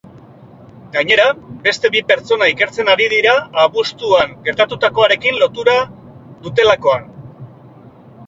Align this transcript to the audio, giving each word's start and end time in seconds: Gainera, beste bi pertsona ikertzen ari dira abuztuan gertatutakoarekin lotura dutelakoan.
Gainera, 0.93 1.25
beste 1.65 1.89
bi 1.95 1.99
pertsona 2.11 2.47
ikertzen 2.53 2.89
ari 2.93 3.09
dira 3.11 3.35
abuztuan 3.65 4.33
gertatutakoarekin 4.47 5.37
lotura 5.43 5.75
dutelakoan. 6.47 7.07